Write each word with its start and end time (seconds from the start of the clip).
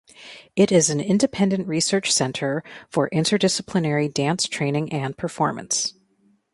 It 0.55 0.71
is 0.71 0.89
an 0.89 0.99
independent 0.99 1.67
research 1.67 2.11
centre 2.11 2.63
for 2.89 3.07
interdisciplinary 3.11 4.11
dance 4.11 4.47
training 4.47 4.91
and 4.91 5.15
performance. 5.15 5.93